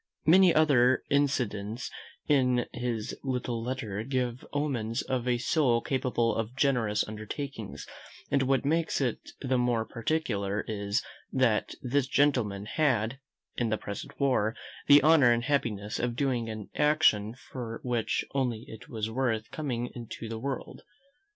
Many 0.25 0.51
other 0.51 1.03
incidents 1.11 1.91
in 2.25 2.65
his 2.73 3.15
little 3.23 3.61
letters 3.63 4.07
give 4.09 4.43
omens 4.51 5.03
of 5.03 5.27
a 5.27 5.37
soul 5.37 5.79
capable 5.79 6.35
of 6.35 6.55
generous 6.55 7.07
undertakings; 7.07 7.85
and 8.31 8.41
what 8.41 8.65
makes 8.65 8.99
it 8.99 9.33
the 9.41 9.59
more 9.59 9.85
particular 9.85 10.65
is, 10.67 11.03
that 11.31 11.75
this 11.83 12.07
gentleman 12.07 12.65
had, 12.65 13.19
in 13.57 13.69
the 13.69 13.77
present 13.77 14.19
war, 14.19 14.55
the 14.87 15.03
honour 15.03 15.31
and 15.31 15.43
happiness 15.43 15.99
of 15.99 16.15
doing 16.15 16.49
an 16.49 16.71
action 16.73 17.35
for 17.35 17.79
which 17.83 18.25
only 18.33 18.65
it 18.69 18.89
was 18.89 19.07
worth 19.11 19.51
coming 19.51 19.91
into 19.93 20.27
the 20.27 20.39
world. 20.39 20.81